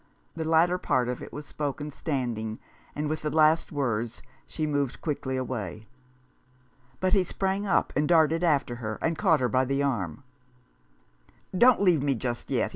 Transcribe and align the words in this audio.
The 0.35 0.45
latter 0.45 0.79
part 0.79 1.09
of 1.09 1.21
it 1.21 1.31
was 1.31 1.45
spoken 1.45 1.91
standing, 1.91 2.57
and 2.95 3.07
with 3.07 3.21
the 3.21 3.29
last 3.29 3.71
words 3.71 4.23
she 4.47 4.65
moved 4.65 4.99
quickly 5.03 5.37
away. 5.37 5.85
But 6.99 7.13
he 7.13 7.23
sprang 7.23 7.67
up, 7.67 7.93
and 7.95 8.07
darted 8.07 8.43
after 8.43 8.77
her, 8.77 8.97
and 8.99 9.15
caught 9.15 9.41
her 9.41 9.47
by 9.49 9.65
the 9.65 9.83
arm." 9.83 10.23
Don't 11.55 11.83
leave 11.83 12.01
me 12.01 12.15
just 12.15 12.49
yet 12.49 12.69